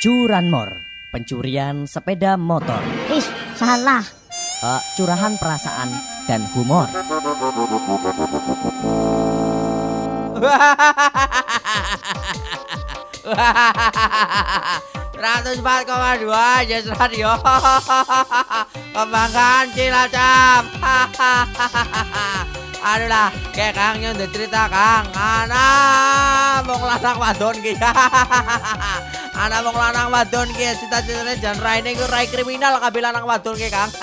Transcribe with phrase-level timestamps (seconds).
[0.00, 0.80] Curanmor,
[1.12, 2.80] pencurian sepeda motor.
[3.12, 3.20] Ih,
[3.52, 4.00] salah.
[4.64, 5.92] Uh, curahan perasaan
[6.24, 6.88] dan humor.
[15.20, 17.36] Ratus empat koma dua Yes Radio
[18.96, 20.64] Kebanggaan Cilacap
[22.80, 27.76] Aduh lah Kayak Kang yang cerita Kang Anak Mau lanang wadon ki
[29.40, 33.72] Anak mau lanang wadon ki Cita-citanya jangan rai ini Rai kriminal Kabil lanang wadon ki
[33.72, 33.88] Kang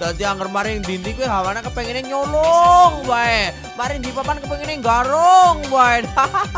[0.00, 3.52] Dadi anggar maring dindi kuwi hawane kepengine nyolong wae.
[3.76, 6.00] Maring di papan kepengine garong wae.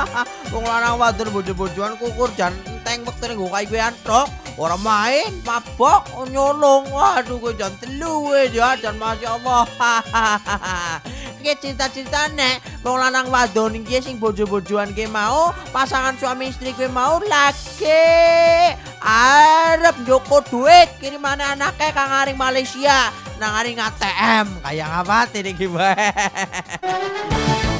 [0.54, 4.30] Wong lanang wadon bojo-bojoan kukur jan enteng wektune nggo kae kuwi antok.
[4.54, 6.86] Ora main, mabok, nyolong.
[6.86, 9.66] Waduh kowe jan telu ya jan masyaallah.
[11.42, 17.18] Iki cita-citane wong lanang wadon iki sing bojo-bojoan ki mau pasangan suami istri kuwi mau
[17.18, 18.70] lagi.
[19.02, 23.10] Arep njoko duit kirimane anaknya kang aring Malaysia.
[23.42, 26.14] Nang aring ATM kayak apa ini gimana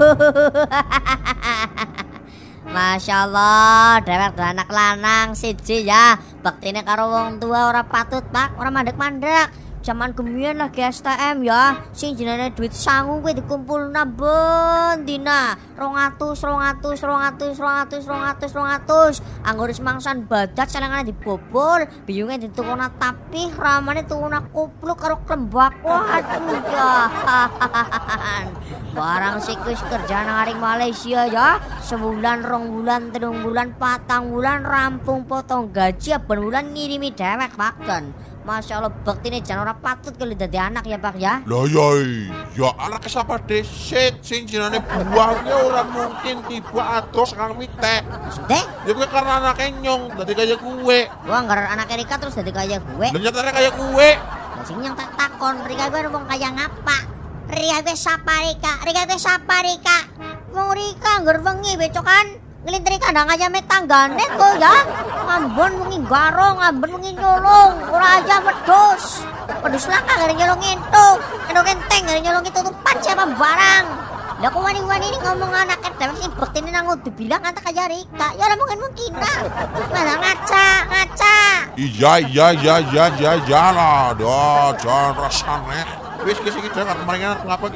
[2.74, 6.16] Masya Allah, dewek anak lanang siji ya.
[6.40, 8.56] Bektine karo wong tua ora patut, Pak.
[8.56, 9.69] Ora mandek-mandek.
[9.80, 11.80] Zaman kemian lagi STM ya.
[11.96, 15.56] Sing jenenge duit sangu kuwi dikumpul ben dina.
[15.80, 19.24] 200, 200, 200, 200, 200, 200.
[19.40, 25.80] Anggur mangsan badat selengane dibobol, biyunge ditukuna tapi ramane tukuna kupluk karo klembak.
[25.80, 26.92] Waduh ya.
[29.00, 31.56] Barang sikus kerja nang aring Malaysia ya.
[31.80, 37.74] Sebulan, rong bulan, telung bulan, patang bulan rampung potong gaji ben bulan ngirimi dewek Pak
[37.88, 38.29] Don.
[38.40, 41.44] Masya Allah bakti ini jangan orang patut kalau dadi anak ya Pak ya.
[41.44, 41.86] Lah ya
[42.56, 48.00] ya anak siapa desit sing jenenge buahnya orang mungkin tiba atos kang mite.
[48.08, 48.64] Maksudnya?
[48.88, 50.98] Ya gue karena anaknya nyong dadi kaya kue.
[51.06, 53.06] Gua anggar anak Rika terus dadi kaya gue.
[53.12, 54.10] Lah nyatanya kaya kue.
[54.16, 56.98] Lah sing yang tak takon Rika gue ngomong kaya ngapa?
[57.52, 58.72] Rika gue sapa Rika?
[58.88, 59.98] Rika gue sapa Rika?
[60.56, 62.49] Mau Rika anggar bengi becokan?
[62.60, 64.84] Ngelintri kadang aja met tanggane kok ya.
[65.24, 69.24] Ngambon wengi garong, ngambon wengi nyolong, ora aja wedhus.
[69.64, 71.16] Wedhus laka gare nyolong entuk,
[71.48, 73.84] entuk enteng gare nyolong itu tutupan siapa barang.
[74.44, 78.28] Lah kok wani-wani ini ngomong anak kedewek sing bektine nang dibilang kata kaya Rika.
[78.36, 79.38] Ya ora mungkin mungkin lah.
[79.92, 81.36] Malah ngaca, ngaca.
[81.80, 84.12] Iya iya iya iya iya iya lah.
[84.16, 85.80] Dah jangan rasane.
[86.28, 87.68] Wis kisi kita kan kemarin ngapa?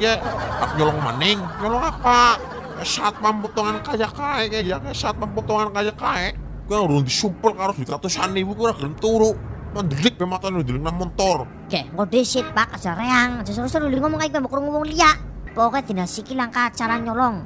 [0.61, 2.37] Ak nyolong maning, nyolong apa?
[2.83, 6.35] Saat pempotongan kaya kae ya saat pempotongan kaya kae.
[6.65, 9.37] Gue urung disumpel karo duit ratusan ribu gue gelem turu
[9.75, 13.43] mendelik pe mata ndelik nang motor Oke, ngode shit pak aja reang.
[13.43, 15.13] Aja seru-seru li ngomong kayak gue ngomong lia
[15.53, 17.45] pokoknya dina siki langkah acara nyolong.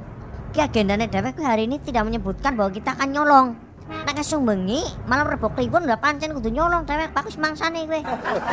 [0.56, 3.46] Ki agendanya dewek hari ini tidak menyebutkan bahwa kita akan nyolong.
[3.90, 8.00] Nah kesung bengi malam rebok kliwon udah pancen kudu nyolong dewek bagus mangsane gue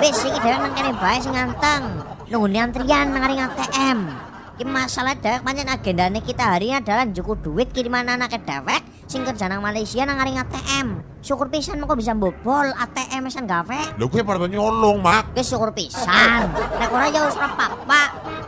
[0.02, 1.84] Wis iki dewek nang kene bae sing nganteng.
[2.28, 4.27] Nunggu antrian nang ATM
[4.58, 9.22] Ki masalah dewek pancen agendane kita hari ini adalah cukup duit kiriman anak dewek sing
[9.22, 10.98] kerja nang Malaysia nang ring ATM.
[11.22, 14.02] Syukur pisan kok bisa bobol ATM san gawe.
[14.02, 15.38] Lho gue pada nyolong, Mak.
[15.38, 16.50] Wis syukur pisan.
[16.74, 18.02] Nek ora ya wis ora apa-apa.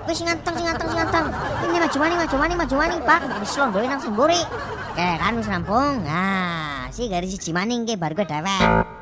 [0.10, 1.26] Wis sing ganteng sing ganteng sing ganteng.
[1.70, 3.22] Ini maju mani maju mani maju mani Pak.
[3.46, 4.42] Wis londone nang semburi.
[4.90, 6.02] Oke kan wis rampung.
[6.02, 8.99] Nah, si garis siji maning ke bar gue dewek.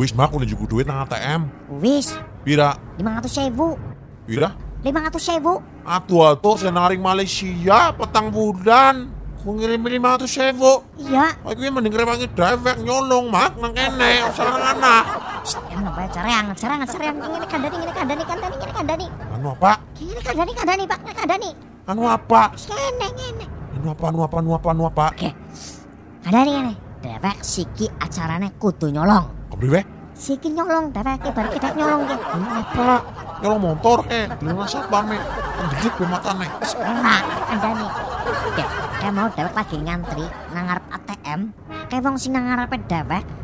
[0.00, 1.44] Wis mak udah juga duit nang ATM.
[1.76, 2.72] Wis Pira?
[2.96, 3.76] 500 ribu.
[4.24, 4.56] Pira?
[4.80, 5.60] 500 ribu.
[5.84, 9.12] Atuh-atuh saya naring Malaysia petang bulan.
[9.44, 10.88] Ku ngirim 500 ribu.
[10.96, 11.36] Iya.
[11.44, 15.04] Aku yang mending rewangi dewek nyolong mak nang kene nang anak.
[15.44, 17.16] Shh, emang namanya carang, carang, carang.
[17.20, 19.06] Ini kandani, ini kandani, kandani, ini kandani.
[19.36, 19.72] Anu apa?
[20.00, 21.50] Ini kandani, kandani, Pak, ini kandani.
[21.84, 22.42] Anu apa?
[22.56, 23.46] Ngene, ngene.
[23.76, 24.04] Anu apa?
[24.08, 24.36] Anu apa?
[24.40, 24.68] Anu apa?
[24.72, 25.04] Anu apa?
[25.12, 25.28] Oke.
[26.24, 26.74] Kandani ngene.
[27.04, 29.39] Dewek siki acarane kudu nyolong.
[29.60, 29.84] Kepriwe?
[30.16, 32.16] Siki nyolong, dewek bar kita nyolong ki.
[32.16, 33.04] Anu apa?
[33.44, 34.24] Nyolong motor eh.
[34.40, 35.20] Dulu satpam eh.
[35.20, 36.48] Pendelik be matane.
[36.80, 37.84] Ora kandani.
[38.24, 38.64] Oke,
[39.04, 40.24] kayak mau dewek lagi ngantri
[40.56, 41.40] nang ngarep ATM.
[41.92, 42.80] Kayak wong sing nang ngarepe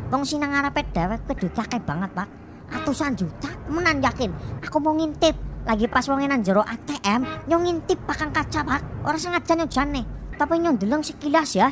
[0.09, 2.27] wong sing nang ngarepe dewek kuwi duit akeh banget, Pak.
[2.73, 4.33] Atusan juta, temenan yakin.
[4.65, 5.37] Aku mau ngintip.
[5.69, 9.05] Lagi pas wong nang jero ATM, nyong ngintip pakang kaca, Pak.
[9.05, 11.69] Ora sengaja nyojane, tapi nyong deleng sekilas ya.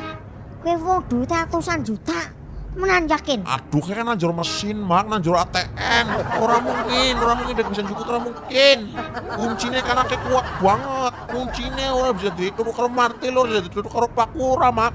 [0.61, 2.34] Kowe wong duit atusan juta.
[2.75, 3.47] Menan yakin.
[3.47, 6.05] Aduh kayak nanjur mesin mak, nanjur ATM.
[6.43, 8.77] Orang mungkin, orang mungkin dek bisa cukup orang mungkin.
[9.39, 11.13] Kuncinya kan kayak kuat banget.
[11.31, 14.91] Kuncinya orang bisa dituduh karo martil, orang bisa dituduh karo pakura mak.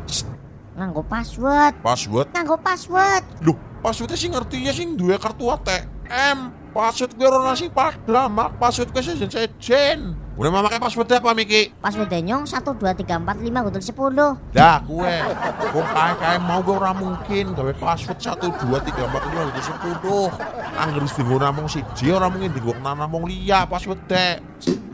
[0.76, 1.74] Nganggo password.
[1.80, 3.24] Password, Nganggo password.
[3.40, 6.52] Loh, passwordnya sih ngerti ya sih dua kartu ATM.
[6.76, 10.19] Password gue orang nasi pada mak, password gue sejen sejen.
[10.38, 11.74] Udah mau pakai passwordnya apa Miki?
[11.82, 14.54] Password nyong 1 2 3 4 5 gudul 10.
[14.54, 15.14] Dah gue,
[15.74, 19.62] gue kayak kayak mau gue orang mungkin gawe password satu dua tiga empat lima itu
[19.66, 20.30] sepuluh.
[20.78, 24.38] Angger wis tinggal namung siji orang mungkin tinggal namung liya password dek.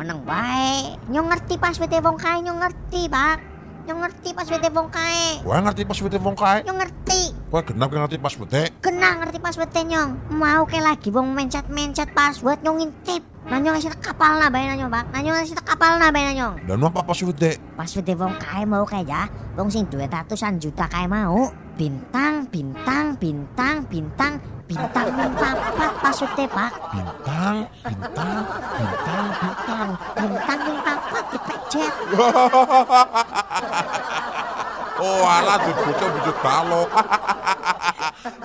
[0.01, 0.97] Meneng bae.
[1.13, 3.39] Nyong ngerti password wong kae nyong ngerti, Pak.
[3.85, 5.45] Nyong ngerti password wong kae.
[5.45, 6.65] Gue ngerti password wong kae.
[6.65, 7.36] Nyong ngerti.
[7.47, 8.75] Gue genap ngerti password.
[8.83, 10.35] Kena ngerti password nyong.
[10.35, 13.23] Mau ke lagi wong mencet-mencet password nyong ngintip.
[13.47, 15.15] Nah nyong ngasih kapal nah nah, nyong, Pak.
[15.15, 16.55] Nah nyong ngasih kapal nah bae nah, nyong.
[16.67, 17.63] Dan apa password dek?
[17.79, 19.31] Password wong kae mau kae ya.
[19.55, 21.47] Wong sing duwe ratusan juta kae mau.
[21.79, 26.71] Bintang, bintang, bintang, bintang, bintang bintang papat password Pak.
[26.91, 27.57] Bintang,
[27.87, 28.43] bintang,
[28.75, 29.89] bintang, bintang.
[30.19, 31.95] Bintang bintang papat dipejet.
[34.97, 36.89] Oh alah di bocah bocah balok.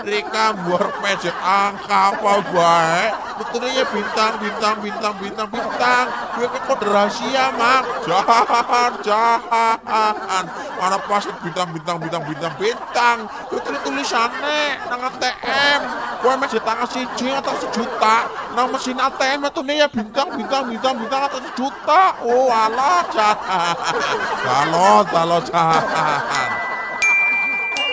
[0.03, 3.03] Rika buar pejet angka apa bae.
[3.39, 6.06] Betulnya ya bintang, bintang, bintang, bintang, bintang.
[6.38, 7.83] Gue ke kode rahasia mak.
[8.03, 10.44] Jangan, jangan.
[10.75, 13.18] Mana pas bintang, bintang, bintang, bintang, bintang.
[13.47, 14.62] Itu tulisannya
[14.92, 15.80] nang ATM.
[16.19, 18.27] Gue masih tangan siji atau sejuta.
[18.51, 22.03] Nang mesin ATM itu nih ya bintang, bintang, bintang, bintang atau sejuta.
[22.27, 23.75] Oh alah, jangan.
[24.48, 26.50] Balot, balot, jangan.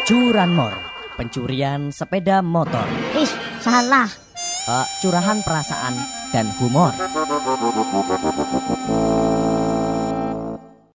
[0.09, 0.75] Curanmor,
[1.15, 2.87] pencurian sepeda motor.
[3.15, 3.31] Ih,
[3.63, 4.09] salah.
[4.69, 5.95] Eh, curahan perasaan
[6.35, 6.93] dan humor.